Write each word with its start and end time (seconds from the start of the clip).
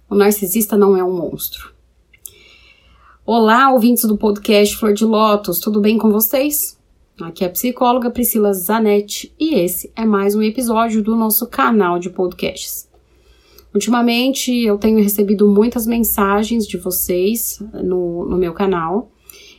O 0.09 0.15
narcisista 0.15 0.77
não 0.77 0.97
é 0.97 1.03
um 1.03 1.13
monstro. 1.13 1.73
Olá, 3.27 3.73
ouvintes 3.73 4.05
do 4.05 4.17
podcast 4.17 4.77
Flor 4.77 4.93
de 4.93 5.05
Lótus, 5.05 5.59
tudo 5.59 5.81
bem 5.81 5.99
com 5.99 6.13
vocês? 6.13 6.79
Aqui 7.21 7.43
é 7.43 7.49
a 7.49 7.51
psicóloga 7.51 8.13
Priscila 8.13 8.55
Zanetti 8.55 9.35
e 9.41 9.57
esse 9.57 9.91
é 9.97 10.05
mais 10.05 10.37
um 10.37 10.43
episódio 10.43 11.03
do 11.03 11.17
nosso 11.17 11.49
canal 11.49 11.99
de 11.99 12.11
podcasts. 12.11 12.89
Ultimamente 13.75 14.53
eu 14.53 14.79
tenho 14.79 15.03
recebido 15.03 15.49
muitas 15.49 15.85
mensagens 15.85 16.65
de 16.65 16.77
vocês 16.77 17.61
no, 17.73 18.27
no 18.27 18.37
meu 18.37 18.53
canal. 18.53 19.12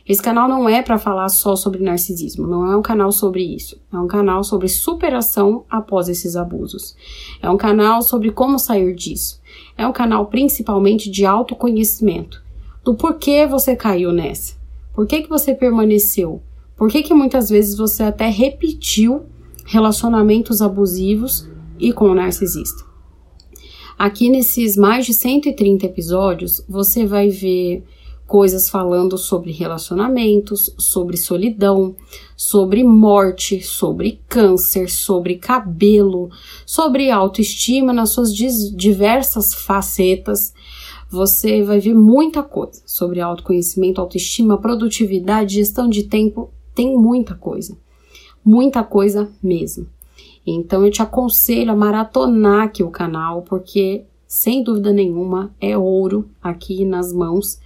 Esse 0.06 0.20
canal 0.20 0.46
não 0.46 0.68
é 0.68 0.82
para 0.82 0.98
falar 0.98 1.30
só 1.30 1.56
sobre 1.56 1.82
narcisismo, 1.82 2.46
não 2.46 2.70
é 2.70 2.76
um 2.76 2.82
canal 2.82 3.10
sobre 3.10 3.42
isso. 3.42 3.80
É 3.90 3.96
um 3.96 4.06
canal 4.06 4.44
sobre 4.44 4.68
superação 4.68 5.64
após 5.68 6.10
esses 6.10 6.36
abusos. 6.36 6.94
É 7.40 7.48
um 7.48 7.56
canal 7.56 8.02
sobre 8.02 8.30
como 8.30 8.58
sair 8.58 8.94
disso. 8.94 9.40
É 9.78 9.86
um 9.86 9.92
canal 9.92 10.26
principalmente 10.26 11.10
de 11.10 11.24
autoconhecimento, 11.24 12.42
do 12.84 12.94
porquê 12.94 13.46
você 13.46 13.74
caiu 13.74 14.12
nessa. 14.12 14.56
Por 14.94 15.06
que, 15.06 15.22
que 15.22 15.28
você 15.28 15.54
permaneceu? 15.54 16.42
Por 16.76 16.90
que, 16.90 17.02
que 17.02 17.14
muitas 17.14 17.48
vezes 17.48 17.76
você 17.76 18.02
até 18.02 18.28
repetiu 18.28 19.24
relacionamentos 19.64 20.60
abusivos 20.60 21.48
e 21.78 21.94
com 21.94 22.10
o 22.10 22.14
narcisista? 22.14 22.84
Aqui 23.98 24.28
nesses 24.28 24.76
mais 24.76 25.06
de 25.06 25.14
130 25.14 25.86
episódios, 25.86 26.62
você 26.68 27.06
vai 27.06 27.30
ver 27.30 27.84
coisas 28.26 28.68
falando 28.70 29.18
sobre 29.18 29.52
relacionamentos, 29.52 30.74
sobre 30.78 31.16
solidão, 31.16 31.94
sobre 32.36 32.82
morte, 32.82 33.60
sobre 33.60 34.20
câncer, 34.28 34.90
sobre 34.90 35.36
cabelo, 35.36 36.30
sobre 36.64 37.10
autoestima 37.10 37.92
nas 37.92 38.10
suas 38.10 38.34
diversas 38.34 39.54
facetas. 39.54 40.54
Você 41.10 41.62
vai 41.62 41.78
ver 41.78 41.94
muita 41.94 42.42
coisa 42.42 42.82
sobre 42.86 43.20
autoconhecimento, 43.20 44.00
autoestima, 44.00 44.58
produtividade, 44.58 45.54
gestão 45.54 45.88
de 45.88 46.04
tempo, 46.04 46.50
tem 46.74 46.96
muita 46.96 47.34
coisa. 47.34 47.76
Muita 48.44 48.82
coisa 48.82 49.30
mesmo. 49.42 49.86
Então 50.46 50.84
eu 50.84 50.90
te 50.90 51.00
aconselho 51.00 51.70
a 51.70 51.76
maratonar 51.76 52.64
aqui 52.64 52.82
o 52.82 52.90
canal, 52.90 53.42
porque 53.42 54.04
sem 54.26 54.62
dúvida 54.62 54.92
nenhuma 54.92 55.54
é 55.60 55.78
ouro 55.78 56.28
aqui 56.42 56.84
nas 56.84 57.12
mãos 57.12 57.58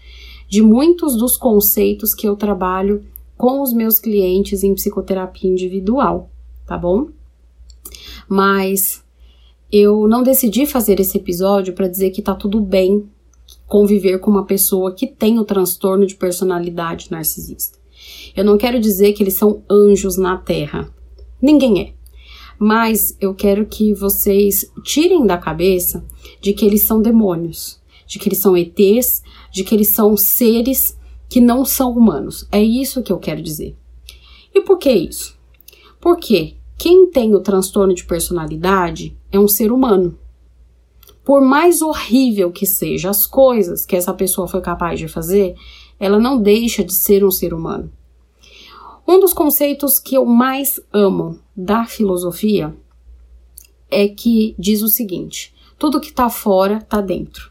de 0.48 0.62
muitos 0.62 1.16
dos 1.16 1.36
conceitos 1.36 2.14
que 2.14 2.26
eu 2.26 2.36
trabalho 2.36 3.04
com 3.36 3.62
os 3.62 3.72
meus 3.72 3.98
clientes 3.98 4.62
em 4.62 4.74
psicoterapia 4.74 5.50
individual, 5.50 6.30
tá 6.66 6.76
bom? 6.76 7.08
Mas 8.28 9.04
eu 9.70 10.08
não 10.08 10.22
decidi 10.22 10.66
fazer 10.66 10.98
esse 10.98 11.18
episódio 11.18 11.74
para 11.74 11.88
dizer 11.88 12.10
que 12.10 12.22
tá 12.22 12.34
tudo 12.34 12.60
bem 12.60 13.08
conviver 13.66 14.18
com 14.18 14.30
uma 14.30 14.44
pessoa 14.44 14.92
que 14.92 15.06
tem 15.06 15.38
o 15.38 15.44
transtorno 15.44 16.06
de 16.06 16.14
personalidade 16.14 17.10
narcisista. 17.10 17.78
Eu 18.34 18.44
não 18.44 18.56
quero 18.56 18.80
dizer 18.80 19.12
que 19.12 19.22
eles 19.22 19.34
são 19.34 19.62
anjos 19.70 20.16
na 20.16 20.36
terra. 20.36 20.88
Ninguém 21.40 21.80
é 21.82 21.98
mas 22.58 23.16
eu 23.20 23.34
quero 23.34 23.64
que 23.66 23.94
vocês 23.94 24.70
tirem 24.82 25.24
da 25.24 25.38
cabeça 25.38 26.04
de 26.40 26.52
que 26.52 26.66
eles 26.66 26.82
são 26.82 27.00
demônios, 27.00 27.80
de 28.06 28.18
que 28.18 28.28
eles 28.28 28.38
são 28.38 28.56
ETs, 28.56 29.22
de 29.58 29.64
que 29.64 29.74
eles 29.74 29.88
são 29.88 30.16
seres 30.16 30.96
que 31.28 31.40
não 31.40 31.64
são 31.64 31.90
humanos. 31.90 32.46
É 32.52 32.62
isso 32.62 33.02
que 33.02 33.12
eu 33.12 33.18
quero 33.18 33.42
dizer. 33.42 33.76
E 34.54 34.60
por 34.60 34.78
que 34.78 34.90
isso? 34.90 35.36
Porque 36.00 36.54
quem 36.78 37.10
tem 37.10 37.34
o 37.34 37.40
transtorno 37.40 37.92
de 37.92 38.04
personalidade 38.04 39.16
é 39.32 39.38
um 39.38 39.48
ser 39.48 39.72
humano. 39.72 40.16
Por 41.24 41.40
mais 41.40 41.82
horrível 41.82 42.52
que 42.52 42.64
sejam 42.64 43.10
as 43.10 43.26
coisas 43.26 43.84
que 43.84 43.96
essa 43.96 44.14
pessoa 44.14 44.46
foi 44.46 44.60
capaz 44.60 45.00
de 45.00 45.08
fazer, 45.08 45.56
ela 45.98 46.20
não 46.20 46.40
deixa 46.40 46.84
de 46.84 46.94
ser 46.94 47.24
um 47.24 47.30
ser 47.32 47.52
humano. 47.52 47.92
Um 49.06 49.18
dos 49.18 49.32
conceitos 49.32 49.98
que 49.98 50.14
eu 50.14 50.24
mais 50.24 50.78
amo 50.92 51.40
da 51.56 51.84
filosofia 51.84 52.76
é 53.90 54.06
que 54.06 54.54
diz 54.56 54.82
o 54.82 54.88
seguinte: 54.88 55.52
tudo 55.76 56.00
que 56.00 56.10
está 56.10 56.30
fora 56.30 56.76
está 56.78 57.00
dentro. 57.00 57.47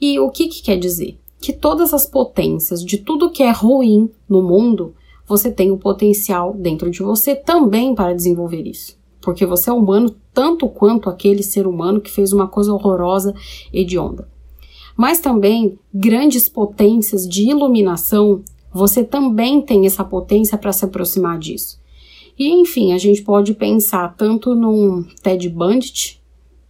E 0.00 0.18
o 0.18 0.30
que, 0.30 0.48
que 0.48 0.62
quer 0.62 0.76
dizer? 0.76 1.18
Que 1.40 1.52
todas 1.52 1.94
as 1.94 2.06
potências 2.06 2.84
de 2.84 2.98
tudo 2.98 3.30
que 3.30 3.42
é 3.42 3.50
ruim 3.50 4.10
no 4.28 4.42
mundo, 4.42 4.94
você 5.26 5.50
tem 5.50 5.70
o 5.70 5.78
potencial 5.78 6.54
dentro 6.54 6.90
de 6.90 7.02
você 7.02 7.34
também 7.34 7.94
para 7.94 8.14
desenvolver 8.14 8.66
isso. 8.66 8.98
Porque 9.20 9.44
você 9.44 9.70
é 9.70 9.72
humano 9.72 10.14
tanto 10.32 10.68
quanto 10.68 11.10
aquele 11.10 11.42
ser 11.42 11.66
humano 11.66 12.00
que 12.00 12.10
fez 12.10 12.32
uma 12.32 12.48
coisa 12.48 12.72
horrorosa, 12.72 13.34
hedionda. 13.72 14.28
Mas 14.96 15.20
também 15.20 15.78
grandes 15.92 16.48
potências 16.48 17.28
de 17.28 17.50
iluminação 17.50 18.42
você 18.72 19.02
também 19.02 19.60
tem 19.60 19.86
essa 19.86 20.04
potência 20.04 20.58
para 20.58 20.72
se 20.72 20.84
aproximar 20.84 21.38
disso. 21.38 21.80
E 22.38 22.48
enfim, 22.48 22.92
a 22.92 22.98
gente 22.98 23.22
pode 23.22 23.54
pensar 23.54 24.14
tanto 24.16 24.54
num 24.54 25.04
Ted 25.22 25.48
Bundy, 25.48 26.20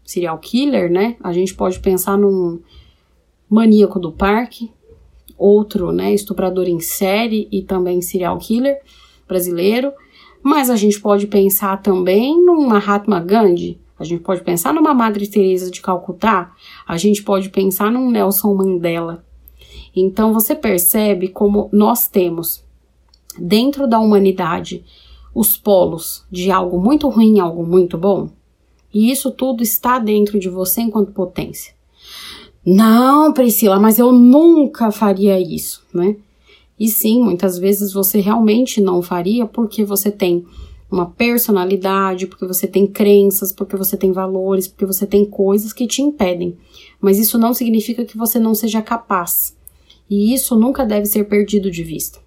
serial 0.05 0.39
killer, 0.39 0.91
né? 0.91 1.17
A 1.23 1.33
gente 1.33 1.55
pode 1.55 1.79
pensar 1.81 2.17
num 2.17 2.61
maníaco 3.49 3.99
do 3.99 4.13
parque, 4.13 4.71
outro, 5.37 5.93
né, 5.93 6.13
estuprador 6.13 6.69
em 6.69 6.81
série 6.81 7.49
e 7.51 7.63
também 7.63 8.03
serial 8.03 8.39
killer 8.39 8.81
brasileiro. 9.27 9.93
Mas 10.43 10.71
a 10.71 10.77
gente 10.77 11.01
pode 11.01 11.27
pensar 11.27 11.81
também 11.83 12.45
num 12.45 12.67
Mahatma 12.67 13.21
Gandhi, 13.21 13.81
a 13.99 14.05
gente 14.05 14.23
pode 14.23 14.43
pensar 14.43 14.73
numa 14.73 14.95
Madre 14.95 15.27
Teresa 15.27 15.71
de 15.71 15.81
Calcutá, 15.81 16.55
a 16.87 16.97
gente 16.97 17.23
pode 17.23 17.51
pensar 17.51 17.91
num 17.91 18.11
Nelson 18.11 18.55
Mandela. 18.55 19.25
Então 19.95 20.33
você 20.33 20.55
percebe 20.55 21.29
como 21.29 21.69
nós 21.73 22.09
temos 22.09 22.65
dentro 23.39 23.89
da 23.89 23.99
humanidade 23.99 24.85
os 25.35 25.57
polos 25.57 26.25
de 26.31 26.51
algo 26.51 26.81
muito 26.81 27.09
ruim 27.09 27.37
e 27.37 27.41
algo 27.41 27.65
muito 27.65 27.99
bom. 27.99 28.31
E 28.93 29.11
isso 29.11 29.31
tudo 29.31 29.63
está 29.63 29.99
dentro 29.99 30.39
de 30.39 30.49
você 30.49 30.81
enquanto 30.81 31.13
potência. 31.13 31.78
Não, 32.65 33.33
Priscila, 33.33 33.79
mas 33.79 33.99
eu 33.99 34.13
nunca 34.13 34.91
faria 34.91 35.41
isso, 35.41 35.83
né? 35.93 36.17
E 36.79 36.89
sim, 36.89 37.23
muitas 37.23 37.59
vezes 37.59 37.93
você 37.93 38.21
realmente 38.21 38.81
não 38.81 39.03
faria 39.03 39.47
porque 39.47 39.85
você 39.85 40.11
tem 40.11 40.47
uma 40.91 41.07
personalidade, 41.07 42.27
porque 42.27 42.47
você 42.47 42.67
tem 42.67 42.87
crenças, 42.87 43.53
porque 43.53 43.77
você 43.77 43.97
tem 43.97 44.13
valores, 44.13 44.69
porque 44.69 44.87
você 44.87 45.07
tem 45.07 45.25
coisas 45.25 45.73
que 45.73 45.87
te 45.87 46.03
impedem. 46.03 46.57
Mas 47.01 47.19
isso 47.19 47.39
não 47.39 47.53
significa 47.53 48.05
que 48.05 48.17
você 48.17 48.39
não 48.39 48.55
seja 48.55 48.81
capaz 48.81 49.57
e 50.09 50.33
isso 50.33 50.57
nunca 50.57 50.87
deve 50.87 51.07
ser 51.07 51.25
perdido 51.25 51.71
de 51.71 51.83
vista. 51.83 52.19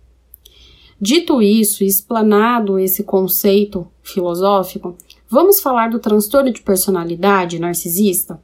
Dito 0.99 1.41
isso, 1.41 1.83
explanado 1.83 2.77
esse 2.77 3.03
conceito 3.03 3.87
filosófico, 4.03 4.95
vamos 5.27 5.59
falar 5.59 5.89
do 5.89 5.97
transtorno 5.97 6.51
de 6.51 6.61
personalidade 6.61 7.57
narcisista? 7.57 8.41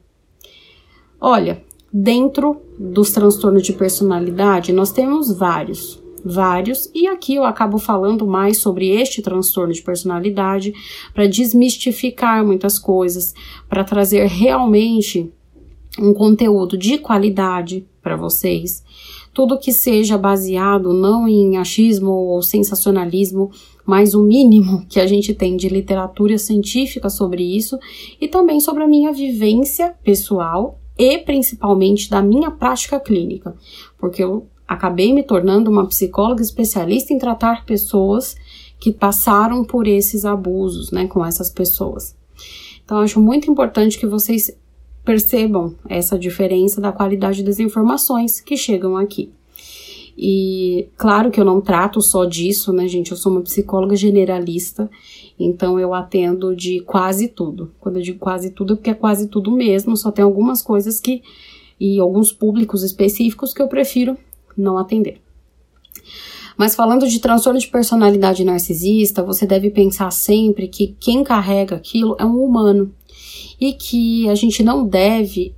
Olha, 1.20 1.62
dentro 1.92 2.60
dos 2.78 3.10
transtornos 3.10 3.62
de 3.62 3.72
personalidade, 3.72 4.72
nós 4.72 4.92
temos 4.92 5.32
vários, 5.32 6.02
vários, 6.24 6.90
e 6.94 7.06
aqui 7.06 7.34
eu 7.34 7.44
acabo 7.44 7.78
falando 7.78 8.26
mais 8.26 8.58
sobre 8.58 8.90
este 8.90 9.22
transtorno 9.22 9.72
de 9.72 9.82
personalidade 9.82 10.74
para 11.14 11.26
desmistificar 11.26 12.44
muitas 12.44 12.78
coisas, 12.78 13.34
para 13.68 13.84
trazer 13.84 14.26
realmente 14.26 15.32
um 15.98 16.12
conteúdo 16.12 16.76
de 16.76 16.98
qualidade 16.98 17.86
para 18.02 18.16
vocês. 18.16 18.84
Tudo 19.34 19.58
que 19.58 19.72
seja 19.72 20.16
baseado 20.16 20.92
não 20.92 21.28
em 21.28 21.56
achismo 21.56 22.10
ou 22.10 22.42
sensacionalismo, 22.42 23.50
mas 23.84 24.14
o 24.14 24.22
mínimo 24.22 24.84
que 24.88 25.00
a 25.00 25.06
gente 25.06 25.34
tem 25.34 25.56
de 25.56 25.68
literatura 25.68 26.36
científica 26.38 27.08
sobre 27.08 27.42
isso 27.42 27.78
e 28.20 28.28
também 28.28 28.60
sobre 28.60 28.82
a 28.82 28.88
minha 28.88 29.12
vivência 29.12 29.94
pessoal 30.02 30.78
e 30.98 31.18
principalmente 31.18 32.10
da 32.10 32.20
minha 32.20 32.50
prática 32.50 32.98
clínica, 32.98 33.54
porque 33.96 34.22
eu 34.22 34.46
acabei 34.66 35.14
me 35.14 35.22
tornando 35.22 35.70
uma 35.70 35.86
psicóloga 35.86 36.42
especialista 36.42 37.14
em 37.14 37.18
tratar 37.18 37.64
pessoas 37.64 38.36
que 38.78 38.92
passaram 38.92 39.64
por 39.64 39.86
esses 39.86 40.24
abusos, 40.24 40.90
né, 40.90 41.06
com 41.06 41.24
essas 41.24 41.50
pessoas. 41.50 42.16
Então, 42.84 42.98
acho 42.98 43.20
muito 43.20 43.50
importante 43.50 43.98
que 43.98 44.06
vocês 44.06 44.50
percebam 45.04 45.74
essa 45.88 46.18
diferença 46.18 46.80
da 46.80 46.92
qualidade 46.92 47.42
das 47.42 47.58
informações 47.58 48.40
que 48.40 48.56
chegam 48.56 48.96
aqui. 48.96 49.32
E 50.20 50.88
claro 50.96 51.30
que 51.30 51.38
eu 51.40 51.44
não 51.44 51.60
trato 51.60 52.02
só 52.02 52.24
disso, 52.24 52.72
né, 52.72 52.88
gente? 52.88 53.12
Eu 53.12 53.16
sou 53.16 53.30
uma 53.30 53.40
psicóloga 53.40 53.94
generalista, 53.94 54.90
então 55.38 55.78
eu 55.78 55.94
atendo 55.94 56.56
de 56.56 56.80
quase 56.80 57.28
tudo. 57.28 57.70
Quando 57.78 57.98
eu 57.98 58.02
digo 58.02 58.18
quase 58.18 58.50
tudo, 58.50 58.72
é 58.72 58.76
porque 58.76 58.90
é 58.90 58.94
quase 58.94 59.28
tudo 59.28 59.52
mesmo, 59.52 59.96
só 59.96 60.10
tem 60.10 60.24
algumas 60.24 60.60
coisas 60.60 60.98
que 60.98 61.22
e 61.78 62.00
alguns 62.00 62.32
públicos 62.32 62.82
específicos 62.82 63.54
que 63.54 63.62
eu 63.62 63.68
prefiro 63.68 64.18
não 64.56 64.76
atender. 64.76 65.20
Mas 66.56 66.74
falando 66.74 67.06
de 67.06 67.20
transtorno 67.20 67.60
de 67.60 67.68
personalidade 67.68 68.42
narcisista, 68.42 69.22
você 69.22 69.46
deve 69.46 69.70
pensar 69.70 70.10
sempre 70.10 70.66
que 70.66 70.96
quem 70.98 71.22
carrega 71.22 71.76
aquilo 71.76 72.16
é 72.18 72.24
um 72.24 72.42
humano 72.42 72.92
e 73.60 73.72
que 73.72 74.28
a 74.28 74.34
gente 74.34 74.64
não 74.64 74.84
deve 74.84 75.54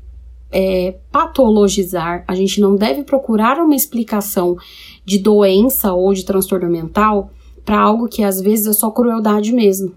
é, 0.53 0.97
patologizar, 1.13 2.25
a 2.27 2.35
gente 2.35 2.61
não 2.61 2.75
deve 2.75 3.03
procurar 3.03 3.59
uma 3.59 3.75
explicação 3.75 4.57
de 5.05 5.19
doença 5.19 5.93
ou 5.93 6.13
de 6.13 6.25
transtorno 6.25 6.69
mental 6.69 7.31
para 7.65 7.79
algo 7.79 8.09
que 8.09 8.23
às 8.23 8.41
vezes 8.41 8.67
é 8.67 8.73
só 8.73 8.91
crueldade 8.91 9.53
mesmo. 9.53 9.95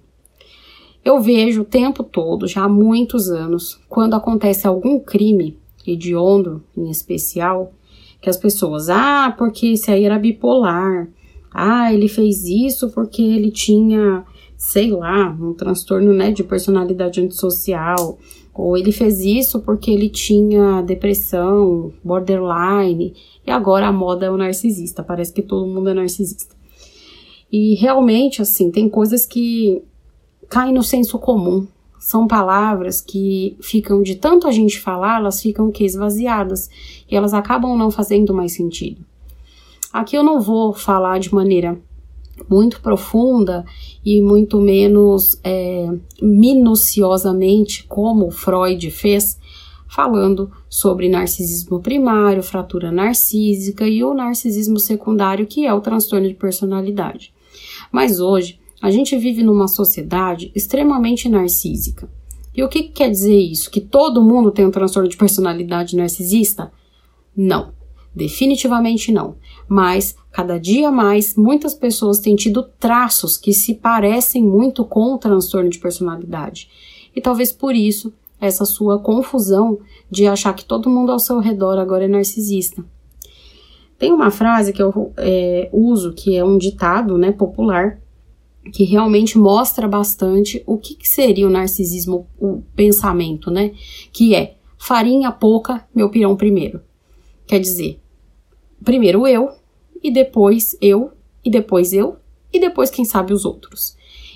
Eu 1.03 1.19
vejo 1.19 1.61
o 1.63 1.65
tempo 1.65 2.03
todo, 2.03 2.47
já 2.47 2.63
há 2.63 2.69
muitos 2.69 3.29
anos, 3.29 3.79
quando 3.89 4.13
acontece 4.13 4.65
algum 4.65 4.99
crime, 4.99 5.57
hediondo 5.85 6.63
em 6.77 6.89
especial, 6.89 7.73
que 8.21 8.29
as 8.29 8.37
pessoas, 8.37 8.89
ah, 8.89 9.33
porque 9.37 9.67
esse 9.73 9.91
aí 9.91 10.05
era 10.05 10.17
bipolar, 10.17 11.09
ah, 11.53 11.93
ele 11.93 12.07
fez 12.07 12.45
isso 12.45 12.89
porque 12.91 13.21
ele 13.21 13.51
tinha, 13.51 14.23
sei 14.55 14.91
lá, 14.91 15.29
um 15.39 15.53
transtorno 15.53 16.13
né, 16.13 16.31
de 16.31 16.43
personalidade 16.43 17.19
antissocial, 17.19 18.17
ou 18.53 18.77
ele 18.77 18.91
fez 18.91 19.21
isso 19.21 19.59
porque 19.59 19.89
ele 19.89 20.09
tinha 20.09 20.81
depressão, 20.81 21.91
borderline, 22.03 23.13
e 23.45 23.51
agora 23.51 23.87
a 23.87 23.91
moda 23.91 24.27
é 24.27 24.29
o 24.29 24.37
narcisista, 24.37 25.03
parece 25.03 25.33
que 25.33 25.41
todo 25.41 25.67
mundo 25.67 25.89
é 25.89 25.93
narcisista. 25.93 26.55
E 27.51 27.75
realmente, 27.75 28.41
assim, 28.41 28.71
tem 28.71 28.87
coisas 28.89 29.25
que 29.25 29.83
caem 30.49 30.73
no 30.73 30.83
senso 30.83 31.17
comum. 31.19 31.67
São 31.99 32.27
palavras 32.27 32.99
que 32.99 33.55
ficam, 33.61 34.01
de 34.01 34.15
tanto 34.15 34.47
a 34.47 34.51
gente 34.51 34.79
falar, 34.79 35.19
elas 35.19 35.41
ficam 35.41 35.71
que 35.71 35.85
esvaziadas 35.85 36.69
e 37.09 37.15
elas 37.15 37.33
acabam 37.33 37.77
não 37.77 37.89
fazendo 37.89 38.33
mais 38.33 38.53
sentido. 38.53 39.05
Aqui 39.91 40.15
eu 40.15 40.23
não 40.23 40.41
vou 40.41 40.73
falar 40.73 41.19
de 41.19 41.33
maneira 41.33 41.79
muito 42.49 42.81
profunda 42.81 43.65
e 44.03 44.21
muito 44.21 44.59
menos 44.59 45.39
é, 45.43 45.89
minuciosamente 46.21 47.85
como 47.87 48.31
Freud 48.31 48.89
fez, 48.91 49.39
falando 49.87 50.51
sobre 50.67 51.07
narcisismo 51.07 51.79
primário, 51.79 52.41
fratura 52.41 52.91
narcísica 52.91 53.87
e 53.87 54.03
o 54.03 54.13
narcisismo 54.13 54.79
secundário, 54.79 55.45
que 55.45 55.65
é 55.65 55.73
o 55.73 55.81
transtorno 55.81 56.27
de 56.27 56.33
personalidade. 56.33 57.33
Mas 57.91 58.19
hoje 58.19 58.59
a 58.81 58.89
gente 58.89 59.15
vive 59.17 59.43
numa 59.43 59.67
sociedade 59.67 60.51
extremamente 60.55 61.29
narcísica. 61.29 62.09
E 62.55 62.63
o 62.63 62.69
que, 62.69 62.83
que 62.83 62.89
quer 62.89 63.09
dizer 63.09 63.37
isso? 63.37 63.71
Que 63.71 63.81
todo 63.81 64.21
mundo 64.21 64.51
tem 64.51 64.65
um 64.65 64.71
transtorno 64.71 65.09
de 65.09 65.17
personalidade 65.17 65.95
narcisista? 65.95 66.71
Não, 67.35 67.73
definitivamente 68.15 69.11
não. 69.11 69.35
Mas 69.67 70.15
cada 70.31 70.59
dia 70.59 70.91
mais 70.91 71.35
muitas 71.35 71.73
pessoas 71.73 72.19
têm 72.19 72.35
tido 72.35 72.63
traços 72.79 73.37
que 73.37 73.53
se 73.53 73.75
parecem 73.75 74.43
muito 74.43 74.85
com 74.85 75.13
o 75.13 75.17
transtorno 75.17 75.69
de 75.69 75.79
personalidade. 75.79 76.69
E 77.15 77.21
talvez 77.21 77.51
por 77.51 77.75
isso 77.75 78.13
essa 78.39 78.65
sua 78.65 78.99
confusão 78.99 79.79
de 80.11 80.27
achar 80.27 80.53
que 80.53 80.65
todo 80.65 80.89
mundo 80.89 81.11
ao 81.11 81.19
seu 81.19 81.39
redor 81.39 81.77
agora 81.77 82.05
é 82.05 82.07
narcisista. 82.07 82.83
Tem 83.97 84.11
uma 84.11 84.29
frase 84.29 84.73
que 84.73 84.81
eu 84.81 85.13
é, 85.15 85.69
uso, 85.71 86.13
que 86.13 86.35
é 86.35 86.43
um 86.43 86.57
ditado 86.57 87.17
né, 87.17 87.31
popular, 87.31 87.99
que 88.71 88.83
realmente 88.83 89.37
mostra 89.37 89.87
bastante 89.87 90.61
o 90.65 90.77
que, 90.77 90.95
que 90.95 91.07
seria 91.07 91.47
o 91.47 91.49
narcisismo, 91.49 92.27
o 92.37 92.61
pensamento, 92.75 93.51
né? 93.51 93.71
Que 94.11 94.35
é 94.35 94.55
farinha 94.77 95.31
pouca, 95.31 95.85
meu 95.93 96.09
pirão 96.09 96.35
primeiro. 96.35 96.81
Quer 97.45 97.59
dizer, 97.59 97.99
primeiro 98.83 99.27
eu, 99.27 99.51
e 100.03 100.11
depois 100.11 100.77
eu, 100.81 101.11
e 101.43 101.49
depois 101.49 101.93
eu, 101.93 102.17
e 102.51 102.59
depois, 102.59 102.89
quem 102.89 103.03
sabe, 103.03 103.33
os 103.33 103.45
outros. 103.45 103.95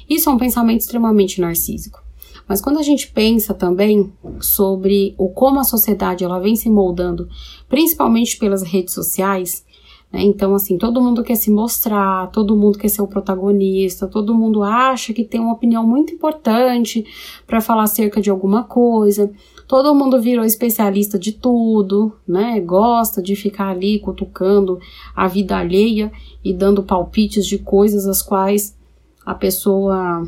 Isso 0.10 0.30
é 0.30 0.34
um 0.34 0.38
pensamento 0.38 0.82
extremamente 0.82 1.40
narcísico. 1.40 2.02
Mas 2.48 2.62
quando 2.62 2.80
a 2.80 2.84
gente 2.84 3.12
pensa 3.12 3.54
também 3.54 4.12
sobre 4.40 5.14
o 5.18 5.30
como 5.30 5.60
a 5.60 5.66
sociedade 5.66 6.24
ela 6.24 6.40
vem 6.40 6.56
se 6.56 6.70
moldando, 6.70 7.28
principalmente 7.68 8.38
pelas 8.38 8.64
redes 8.64 8.94
sociais, 8.94 9.66
né? 10.12 10.22
Então, 10.22 10.56
assim, 10.56 10.78
todo 10.78 11.02
mundo 11.02 11.24
quer 11.24 11.36
se 11.36 11.52
mostrar, 11.52 12.32
todo 12.32 12.56
mundo 12.56 12.78
quer 12.78 12.90
ser 12.90 13.02
o 13.02 13.08
protagonista, 13.08 14.08
todo 14.08 14.34
mundo 14.34 14.64
acha 14.64 15.14
que 15.14 15.24
tem 15.24 15.40
uma 15.40 15.54
opinião 15.54 15.86
muito 15.86 16.14
importante 16.14 17.06
para 17.46 17.62
falar 17.62 17.84
acerca 17.84 18.22
de 18.22 18.30
alguma 18.30 18.64
coisa. 18.64 19.32
Todo 19.68 19.94
mundo 19.94 20.22
virou 20.22 20.46
especialista 20.46 21.20
de 21.20 21.34
tudo, 21.34 22.14
né? 22.26 22.60
Gosta 22.62 23.22
de 23.22 23.36
ficar 23.36 23.70
ali 23.70 24.00
cutucando 24.00 24.80
a 25.14 25.28
vida 25.28 25.58
alheia 25.58 26.12
e 26.44 26.54
dando 26.54 26.84
palpites 26.84 27.46
de 27.46 27.58
coisas 27.58 28.08
as 28.08 28.22
quais 28.22 28.78
a 29.26 29.36
pessoa 29.36 30.26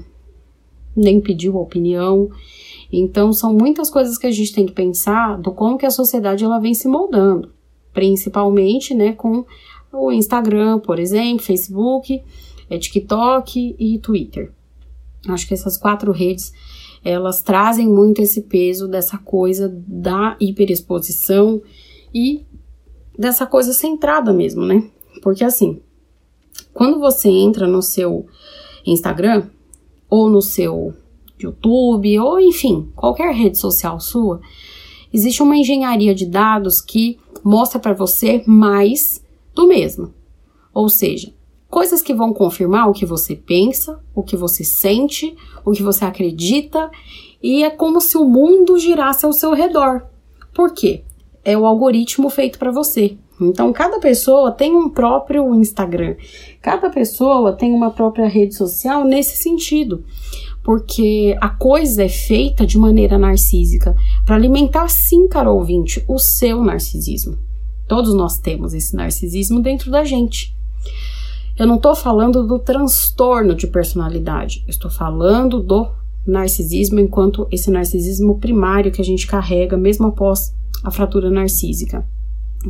nem 0.94 1.22
pediu 1.22 1.56
opinião. 1.56 2.30
Então 2.92 3.32
são 3.32 3.54
muitas 3.54 3.90
coisas 3.90 4.18
que 4.18 4.28
a 4.28 4.32
gente 4.32 4.54
tem 4.54 4.66
que 4.66 4.74
pensar 4.74 5.38
do 5.38 5.52
como 5.52 5.78
que 5.78 5.86
a 5.86 5.92
sociedade 5.92 6.44
ela 6.44 6.60
vem 6.60 6.74
se 6.74 6.88
moldando, 6.88 7.50
principalmente, 7.94 8.94
né, 8.94 9.14
com 9.14 9.46
o 9.92 10.12
Instagram, 10.12 10.80
por 10.80 11.00
exemplo, 11.00 11.44
Facebook, 11.44 12.22
é, 12.70 12.78
TikTok 12.78 13.76
e 13.78 14.00
Twitter. 14.00 14.52
Acho 15.28 15.48
que 15.48 15.54
essas 15.54 15.78
quatro 15.78 16.12
redes 16.12 16.54
elas 17.04 17.42
trazem 17.42 17.88
muito 17.88 18.22
esse 18.22 18.42
peso 18.42 18.88
dessa 18.88 19.18
coisa 19.18 19.74
da 19.88 20.36
hiperexposição 20.40 21.62
e 22.14 22.46
dessa 23.18 23.46
coisa 23.46 23.74
centrada 23.74 24.34
mesmo, 24.34 24.66
né? 24.66 24.84
Porque 25.22 25.44
assim, 25.44 25.82
quando 26.74 27.00
você 27.00 27.30
entra 27.30 27.68
no 27.68 27.82
seu 27.82 28.26
Instagram, 28.86 29.48
ou 30.10 30.30
no 30.30 30.42
seu 30.42 30.94
YouTube, 31.40 32.20
ou 32.20 32.40
enfim, 32.40 32.92
qualquer 32.96 33.34
rede 33.34 33.58
social 33.58 34.00
sua, 34.00 34.42
existe 35.14 35.44
uma 35.44 35.56
engenharia 35.56 36.16
de 36.16 36.26
dados 36.26 36.82
que 36.82 37.20
mostra 37.44 37.80
para 37.80 37.94
você 37.94 38.44
mais 38.46 39.24
do 39.54 39.68
mesmo. 39.68 40.14
Ou 40.74 40.90
seja, 40.90 41.34
coisas 41.70 42.02
que 42.02 42.14
vão 42.14 42.34
confirmar 42.34 42.90
o 42.90 42.94
que 42.94 43.06
você 43.06 43.36
pensa, 43.36 44.00
o 44.16 44.24
que 44.24 44.36
você 44.36 44.64
sente, 44.64 45.36
o 45.64 45.72
que 45.72 45.84
você 45.84 46.06
acredita, 46.06 46.90
e 47.42 47.64
é 47.64 47.70
como 47.70 48.02
se 48.02 48.18
o 48.18 48.26
mundo 48.26 48.78
girasse 48.78 49.26
ao 49.26 49.34
seu 49.34 49.54
redor. 49.54 50.06
Por 50.54 50.74
quê? 50.74 51.04
É 51.44 51.58
o 51.58 51.66
algoritmo 51.66 52.30
feito 52.30 52.60
para 52.60 52.72
você. 52.72 53.18
Então, 53.42 53.72
cada 53.72 54.00
pessoa 54.00 54.52
tem 54.52 54.76
um 54.76 54.90
próprio 54.90 55.56
Instagram, 55.56 56.18
cada 56.62 56.90
pessoa 56.90 57.54
tem 57.54 57.72
uma 57.72 57.90
própria 57.90 58.28
rede 58.28 58.54
social 58.54 59.06
nesse 59.06 59.38
sentido, 59.38 60.04
porque 60.64 61.36
a 61.42 61.50
coisa 61.50 62.04
é 62.04 62.10
feita 62.10 62.66
de 62.66 62.78
maneira 62.78 63.18
narcísica 63.18 63.96
para 64.26 64.36
alimentar, 64.36 64.88
sim, 64.90 65.28
caro 65.28 65.56
ouvinte, 65.56 66.04
o 66.08 66.18
seu 66.18 66.64
narcisismo. 66.64 67.38
Todos 67.88 68.14
nós 68.14 68.38
temos 68.38 68.74
esse 68.74 68.96
narcisismo 68.96 69.62
dentro 69.62 69.90
da 69.90 70.04
gente. 70.04 70.56
Eu 71.58 71.66
não 71.66 71.76
estou 71.76 71.96
falando 71.96 72.46
do 72.46 72.60
transtorno 72.60 73.56
de 73.56 73.68
personalidade, 73.68 74.64
eu 74.68 74.72
estou 74.72 74.90
falando 74.90 75.62
do 75.62 75.90
narcisismo 76.26 77.00
enquanto 77.00 77.48
esse 77.52 77.72
narcisismo 77.72 78.38
primário 78.40 78.92
que 78.92 79.02
a 79.02 79.06
gente 79.06 79.26
carrega 79.26 79.76
mesmo 79.76 80.08
após 80.08 80.54
a 80.84 80.92
fratura 80.92 81.30
narcísica 81.30 82.06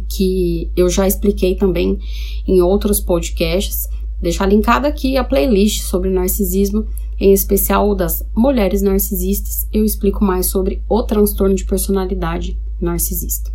que 0.08 0.72
eu 0.75 0.89
já 0.89 1.08
expliquei 1.08 1.55
também 1.55 2.00
em 2.48 2.62
outros 2.62 3.00
podcasts. 3.00 3.88
Deixar 4.22 4.46
linkada 4.46 4.88
aqui 4.88 5.18
a 5.18 5.24
playlist 5.24 5.84
sobre 5.84 6.10
narcisismo, 6.10 6.86
em 7.20 7.34
especial 7.34 7.94
das 7.96 8.26
mulheres 8.36 8.82
narcisistas. 8.82 9.68
Eu 9.72 9.84
explico 9.86 10.24
mais 10.24 10.48
sobre 10.48 10.82
o 10.90 11.04
transtorno 11.04 11.56
de 11.56 11.66
personalidade 11.66 12.58
narcisista, 12.80 13.52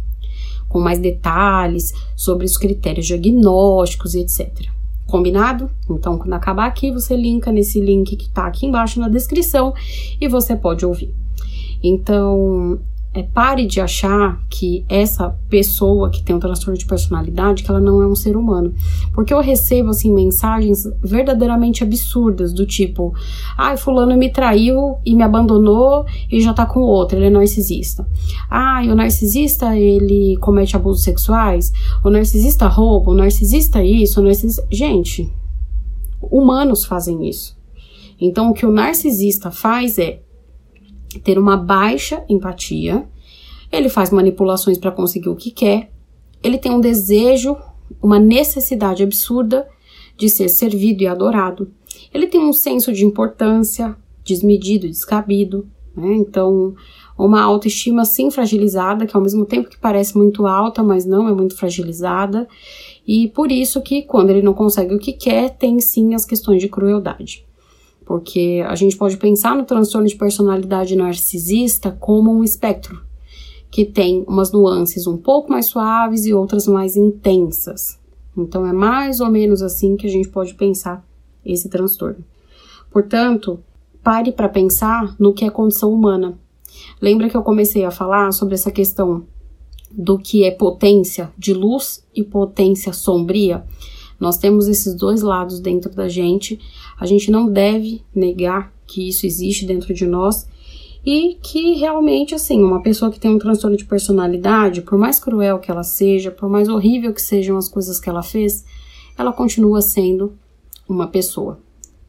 com 0.69 0.81
mais 0.81 0.99
detalhes 0.99 1.93
sobre 2.17 2.47
os 2.47 2.57
critérios 2.57 3.07
diagnósticos 3.07 4.15
e 4.15 4.21
etc. 4.21 4.69
Combinado? 5.07 5.71
Então, 5.89 6.17
quando 6.19 6.33
acabar 6.33 6.67
aqui, 6.67 6.91
você 6.91 7.15
linka 7.15 7.53
nesse 7.53 7.81
link 7.81 8.17
que 8.17 8.27
está 8.27 8.47
aqui 8.47 8.67
embaixo 8.67 8.99
na 8.99 9.09
descrição 9.09 9.75
e 10.21 10.27
você 10.29 10.57
pode 10.57 10.85
ouvir. 10.85 11.15
Então, 11.83 12.81
é, 13.15 13.23
pare 13.23 13.65
de 13.65 13.81
achar 13.81 14.43
que 14.51 14.85
essa 14.89 15.31
pessoa 15.49 16.11
que 16.11 16.21
tem 16.21 16.35
um 16.35 16.41
transtorno 16.41 16.77
de 16.77 16.85
personalidade, 16.85 17.63
que 17.63 17.71
ela 17.71 17.81
não 17.81 18.03
é 18.03 18.07
um 18.07 18.17
ser 18.17 18.37
humano. 18.37 18.75
Porque 19.15 19.33
eu 19.33 19.41
recebo, 19.41 19.91
assim, 19.91 20.13
mensagens 20.13 20.85
verdadeiramente 21.01 21.85
absurdas, 21.85 22.53
do 22.53 22.67
tipo, 22.67 23.15
ai, 23.57 23.77
fulano 23.77 24.17
me 24.17 24.31
traiu 24.31 24.97
e 25.07 25.15
me 25.15 25.23
abandonou 25.23 26.05
e 26.31 26.41
já 26.41 26.53
tá 26.53 26.67
com 26.67 26.81
outro, 26.81 27.17
ele 27.17 27.27
é 27.27 27.31
narcisista. 27.31 28.05
Ai, 28.51 28.91
o 28.91 28.97
narcisista, 28.97 29.79
ele 29.79 30.37
comete 30.39 30.75
abusos 30.75 31.05
sexuais, 31.05 31.73
o 32.03 32.11
narcisista 32.11 32.67
rouba, 32.67 33.13
o 33.13 33.15
narcisista 33.15 33.83
isso, 33.85 34.21
o 34.21 34.25
narcisista... 34.25 34.67
Gente, 34.69 35.33
humanos 36.21 36.85
fazem 36.85 37.29
isso. 37.29 37.57
Então, 38.21 38.51
o 38.51 38.55
que 38.55 38.67
o 38.67 38.73
narcisista 38.73 39.51
faz 39.53 39.99
é 39.99 40.21
ter 41.19 41.39
uma 41.39 41.57
baixa 41.57 42.25
empatia, 42.29 43.07
ele 43.71 43.89
faz 43.89 44.11
manipulações 44.11 44.79
para 44.79 44.91
conseguir 44.91 45.29
o 45.29 45.37
que 45.37 45.51
quer, 45.51 45.91
ele 46.43 46.59
tem 46.59 46.73
um 46.73 46.81
desejo, 46.81 47.57
uma 48.03 48.19
necessidade 48.19 49.03
absurda 49.03 49.67
de 50.17 50.29
ser 50.29 50.49
servido 50.49 51.03
e 51.03 51.07
adorado. 51.07 51.71
Ele 52.13 52.27
tem 52.27 52.41
um 52.41 52.53
senso 52.53 52.93
de 52.93 53.05
importância 53.05 53.97
desmedido, 54.25 54.89
descabido, 54.89 55.67
né? 55.97 56.15
Então, 56.15 56.75
uma 57.17 57.41
autoestima 57.43 58.03
assim 58.03 58.31
fragilizada, 58.31 59.07
que 59.07 59.17
ao 59.17 59.23
mesmo 59.23 59.45
tempo 59.47 59.71
que 59.71 59.79
parece 59.79 60.17
muito 60.17 60.47
alta, 60.47 60.83
mas 60.83 61.05
não 61.05 61.29
é 61.29 61.33
muito 61.33 61.57
fragilizada, 61.57 62.49
e 63.07 63.29
por 63.29 63.53
isso 63.53 63.81
que 63.81 64.03
quando 64.03 64.31
ele 64.31 64.43
não 64.43 64.55
consegue 64.55 64.95
o 64.95 64.99
que 64.99 65.13
quer, 65.13 65.51
tem 65.51 65.81
sim 65.81 66.15
as 66.15 66.25
questões 66.25 66.61
de 66.61 66.69
crueldade. 66.69 67.45
Porque 68.05 68.63
a 68.67 68.75
gente 68.75 68.97
pode 68.97 69.17
pensar 69.17 69.57
no 69.57 69.65
transtorno 69.65 70.07
de 70.07 70.17
personalidade 70.17 70.95
narcisista 70.95 71.91
como 71.91 72.33
um 72.33 72.45
espectro, 72.45 73.03
que 73.71 73.85
tem 73.85 74.25
umas 74.29 74.53
nuances 74.53 75.07
um 75.07 75.17
pouco 75.17 75.51
mais 75.51 75.67
suaves 75.67 76.27
e 76.27 76.35
outras 76.35 76.67
mais 76.67 76.97
intensas. 76.97 77.99
Então 78.37 78.67
é 78.67 78.73
mais 78.73 79.21
ou 79.21 79.31
menos 79.31 79.63
assim 79.63 79.97
que 79.97 80.07
a 80.07 80.11
gente 80.11 80.29
pode 80.29 80.55
pensar 80.55 81.05
esse 81.45 81.69
transtorno. 81.69 82.25
Portanto, 82.91 83.59
pare 84.03 84.33
para 84.33 84.49
pensar 84.49 85.17
no 85.19 85.33
que 85.33 85.45
é 85.45 85.51
condição 85.51 85.93
humana. 85.93 86.39
Lembra 87.01 87.29
que 87.29 87.37
eu 87.37 87.43
comecei 87.43 87.85
a 87.85 87.91
falar 87.91 88.33
sobre 88.33 88.55
essa 88.55 88.71
questão 88.71 89.25
do 89.91 90.19
que 90.19 90.45
é 90.45 90.51
potência 90.51 91.33
de 91.39 91.55
luz 91.55 92.05
e 92.15 92.23
potência 92.23 92.93
sombria? 92.93 93.65
Nós 94.19 94.39
temos 94.39 94.69
esses 94.69 94.95
dois 94.95 95.23
lados 95.23 95.61
dentro 95.61 95.91
da 95.91 96.09
gente. 96.09 96.59
A 96.99 97.07
gente 97.07 97.31
não 97.31 97.51
deve 97.51 98.03
negar 98.15 98.73
que 98.87 99.09
isso 99.09 99.27
existe 99.27 99.67
dentro 99.67 99.93
de 99.93 100.07
nós 100.07 100.47
e 101.05 101.39
que 101.43 101.75
realmente, 101.75 102.35
assim, 102.35 102.63
uma 102.63 102.83
pessoa 102.83 103.11
que 103.11 103.21
tem 103.21 103.31
um 103.31 103.39
transtorno 103.39 103.77
de 103.77 103.85
personalidade, 103.85 104.81
por 104.81 104.99
mais 104.99 105.21
cruel 105.21 105.59
que 105.59 105.71
ela 105.71 105.83
seja, 105.83 106.31
por 106.31 106.49
mais 106.49 106.69
horrível 106.69 107.13
que 107.13 107.21
sejam 107.21 107.57
as 107.59 107.69
coisas 107.69 108.01
que 108.01 108.09
ela 108.09 108.23
fez, 108.23 108.65
ela 109.19 109.33
continua 109.33 109.83
sendo 109.83 110.33
uma 110.89 111.07
pessoa. 111.07 111.59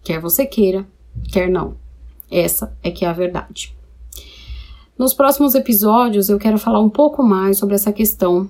Quer 0.02 0.22
você 0.22 0.46
queira, 0.46 0.88
quer 1.32 1.50
não. 1.50 1.76
Essa 2.32 2.76
é 2.82 2.90
que 2.90 3.04
é 3.04 3.08
a 3.08 3.14
verdade. 3.14 3.76
Nos 4.98 5.14
próximos 5.14 5.56
episódios 5.56 6.30
eu 6.30 6.40
quero 6.40 6.58
falar 6.58 6.80
um 6.80 6.90
pouco 6.90 7.22
mais 7.22 7.58
sobre 7.58 7.76
essa 7.76 7.92
questão, 7.92 8.50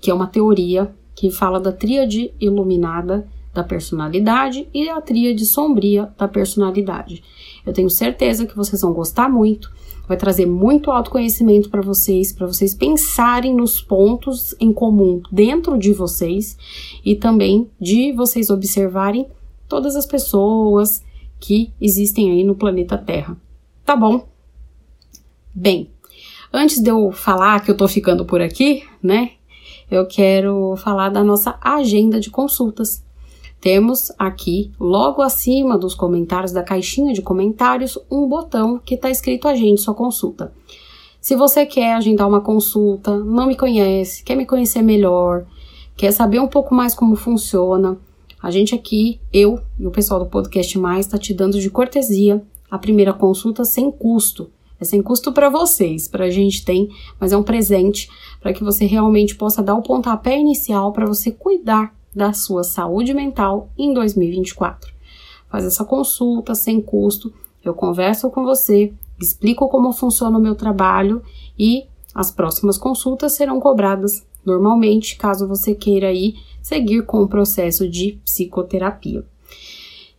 que 0.00 0.10
é 0.10 0.14
uma 0.14 0.28
teoria 0.28 0.94
que 1.20 1.30
fala 1.30 1.60
da 1.60 1.70
tríade 1.70 2.32
iluminada 2.40 3.28
da 3.52 3.62
personalidade 3.62 4.66
e 4.72 4.88
a 4.88 5.02
tríade 5.02 5.44
sombria 5.44 6.10
da 6.16 6.26
personalidade. 6.26 7.22
Eu 7.66 7.74
tenho 7.74 7.90
certeza 7.90 8.46
que 8.46 8.56
vocês 8.56 8.80
vão 8.80 8.94
gostar 8.94 9.28
muito, 9.28 9.70
vai 10.08 10.16
trazer 10.16 10.46
muito 10.46 10.90
autoconhecimento 10.90 11.68
para 11.68 11.82
vocês, 11.82 12.32
para 12.32 12.46
vocês 12.46 12.74
pensarem 12.74 13.54
nos 13.54 13.82
pontos 13.82 14.54
em 14.58 14.72
comum 14.72 15.20
dentro 15.30 15.76
de 15.76 15.92
vocês 15.92 16.56
e 17.04 17.14
também 17.14 17.68
de 17.78 18.12
vocês 18.12 18.48
observarem 18.48 19.26
todas 19.68 19.96
as 19.96 20.06
pessoas 20.06 21.04
que 21.38 21.70
existem 21.78 22.30
aí 22.30 22.44
no 22.44 22.54
planeta 22.54 22.96
Terra. 22.96 23.36
Tá 23.84 23.94
bom? 23.94 24.26
Bem, 25.54 25.90
antes 26.50 26.80
de 26.80 26.88
eu 26.88 27.12
falar 27.12 27.62
que 27.62 27.70
eu 27.70 27.76
tô 27.76 27.86
ficando 27.86 28.24
por 28.24 28.40
aqui, 28.40 28.84
né? 29.02 29.32
Eu 29.90 30.06
quero 30.06 30.76
falar 30.76 31.08
da 31.08 31.24
nossa 31.24 31.58
agenda 31.60 32.20
de 32.20 32.30
consultas 32.30 33.02
temos 33.60 34.10
aqui, 34.18 34.72
logo 34.80 35.20
acima 35.20 35.76
dos 35.76 35.94
comentários 35.94 36.50
da 36.50 36.62
caixinha 36.62 37.12
de 37.12 37.20
comentários, 37.20 37.98
um 38.10 38.26
botão 38.26 38.78
que 38.78 38.94
está 38.94 39.10
escrito 39.10 39.46
Agende 39.46 39.82
sua 39.82 39.92
consulta. 39.92 40.50
Se 41.20 41.36
você 41.36 41.66
quer 41.66 41.92
agendar 41.92 42.26
uma 42.26 42.40
consulta, 42.40 43.18
não 43.18 43.46
me 43.46 43.54
conhece, 43.54 44.24
quer 44.24 44.34
me 44.34 44.46
conhecer 44.46 44.80
melhor, 44.80 45.44
quer 45.94 46.10
saber 46.10 46.40
um 46.40 46.48
pouco 46.48 46.74
mais 46.74 46.94
como 46.94 47.14
funciona, 47.14 47.98
a 48.42 48.50
gente 48.50 48.74
aqui, 48.74 49.20
eu 49.30 49.60
e 49.78 49.86
o 49.86 49.90
pessoal 49.90 50.18
do 50.18 50.24
Podcast 50.24 50.78
Mais, 50.78 51.04
está 51.04 51.18
te 51.18 51.34
dando 51.34 51.60
de 51.60 51.68
cortesia 51.68 52.42
a 52.70 52.78
primeira 52.78 53.12
consulta 53.12 53.66
sem 53.66 53.90
custo. 53.90 54.50
É 54.80 54.84
sem 54.84 55.02
custo 55.02 55.30
para 55.32 55.50
vocês, 55.50 56.08
para 56.08 56.24
a 56.24 56.30
gente 56.30 56.64
tem, 56.64 56.88
mas 57.20 57.32
é 57.32 57.36
um 57.36 57.42
presente 57.42 58.08
para 58.40 58.52
que 58.52 58.64
você 58.64 58.86
realmente 58.86 59.34
possa 59.34 59.62
dar 59.62 59.74
o 59.74 59.82
pontapé 59.82 60.38
inicial 60.38 60.92
para 60.92 61.06
você 61.06 61.30
cuidar 61.30 61.94
da 62.14 62.32
sua 62.32 62.64
saúde 62.64 63.12
mental 63.12 63.68
em 63.76 63.92
2024. 63.92 64.92
Faz 65.50 65.64
essa 65.64 65.84
consulta 65.84 66.54
sem 66.54 66.80
custo, 66.80 67.32
eu 67.62 67.74
converso 67.74 68.30
com 68.30 68.42
você, 68.42 68.92
explico 69.20 69.68
como 69.68 69.92
funciona 69.92 70.38
o 70.38 70.40
meu 70.40 70.54
trabalho 70.54 71.22
e 71.58 71.84
as 72.14 72.30
próximas 72.30 72.78
consultas 72.78 73.32
serão 73.32 73.60
cobradas 73.60 74.24
normalmente, 74.44 75.16
caso 75.16 75.46
você 75.46 75.74
queira 75.74 76.08
aí 76.08 76.34
seguir 76.62 77.04
com 77.04 77.22
o 77.22 77.28
processo 77.28 77.88
de 77.88 78.18
psicoterapia. 78.24 79.24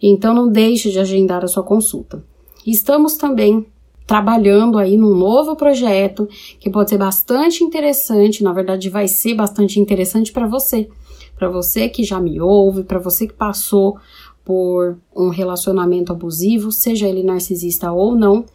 Então 0.02 0.34
não 0.34 0.50
deixe 0.50 0.92
de 0.92 1.00
agendar 1.00 1.44
a 1.44 1.48
sua 1.48 1.64
consulta. 1.64 2.24
Estamos 2.66 3.18
também 3.18 3.66
trabalhando 4.06 4.78
aí 4.78 4.98
num 4.98 5.16
novo 5.16 5.56
projeto 5.56 6.28
que 6.60 6.70
pode 6.70 6.90
ser 6.90 6.98
bastante 6.98 7.64
interessante, 7.64 8.44
na 8.44 8.54
verdade 8.54 8.90
vai 8.90 9.08
ser 9.08 9.36
bastante 9.36 9.80
interessante 9.80 10.32
para 10.32 10.48
você. 10.48 10.90
Para 11.36 11.50
você 11.50 11.90
que 11.90 12.04
já 12.04 12.20
me 12.20 12.40
ouve, 12.40 12.84
para 12.84 13.00
você 13.00 13.28
que 13.28 13.34
passou 13.34 13.98
por 14.44 14.98
um 15.16 15.30
relacionamento 15.30 16.12
abusivo, 16.12 16.72
seja 16.72 17.08
ele 17.08 17.24
narcisista 17.24 17.92
ou 17.92 18.16
não, 18.16 18.46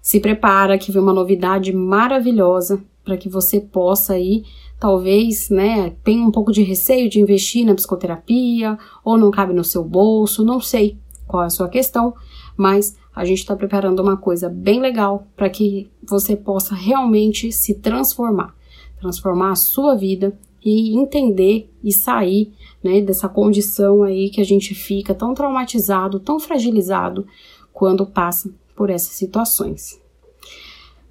se 0.00 0.18
prepara 0.18 0.78
que 0.78 0.90
vem 0.90 1.02
uma 1.02 1.12
novidade 1.12 1.72
maravilhosa 1.72 2.82
para 3.04 3.16
que 3.16 3.28
você 3.28 3.60
possa 3.60 4.14
aí, 4.14 4.44
talvez, 4.78 5.50
né, 5.50 5.94
tenha 6.02 6.26
um 6.26 6.30
pouco 6.30 6.52
de 6.52 6.62
receio 6.62 7.08
de 7.08 7.20
investir 7.20 7.64
na 7.64 7.74
psicoterapia 7.74 8.78
ou 9.04 9.16
não 9.16 9.30
cabe 9.30 9.52
no 9.52 9.64
seu 9.64 9.84
bolso, 9.84 10.44
não 10.44 10.60
sei 10.60 10.96
qual 11.26 11.42
é 11.42 11.46
a 11.46 11.50
sua 11.50 11.68
questão, 11.68 12.14
mas 12.56 12.96
a 13.14 13.24
gente 13.24 13.38
está 13.38 13.54
preparando 13.54 14.00
uma 14.00 14.16
coisa 14.16 14.48
bem 14.48 14.80
legal 14.80 15.26
para 15.36 15.50
que 15.50 15.90
você 16.02 16.36
possa 16.36 16.74
realmente 16.74 17.52
se 17.52 17.74
transformar, 17.74 18.54
transformar 19.00 19.52
a 19.52 19.56
sua 19.56 19.94
vida 19.94 20.36
e 20.64 20.96
entender 20.96 21.70
e 21.82 21.92
sair 21.92 22.52
né, 22.82 23.00
dessa 23.00 23.28
condição 23.28 24.02
aí 24.02 24.30
que 24.30 24.40
a 24.40 24.44
gente 24.44 24.74
fica 24.74 25.14
tão 25.14 25.34
traumatizado, 25.34 26.20
tão 26.20 26.38
fragilizado 26.38 27.26
quando 27.72 28.06
passa 28.06 28.50
por 28.76 28.90
essas 28.90 29.14
situações. 29.14 30.00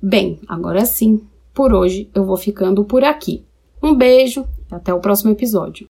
Bem, 0.02 0.40
agora 0.48 0.86
sim, 0.86 1.22
por 1.54 1.74
hoje 1.74 2.10
eu 2.16 2.26
vou 2.26 2.38
ficando 2.38 2.84
por 2.84 3.04
aqui. 3.04 3.44
Um 3.84 3.94
beijo 3.94 4.46
e 4.72 4.76
até 4.76 4.94
o 4.94 5.00
próximo 5.00 5.32
episódio. 5.32 5.91